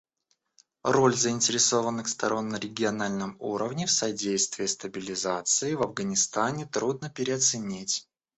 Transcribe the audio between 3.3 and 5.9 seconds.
уровне в содействии стабилизации в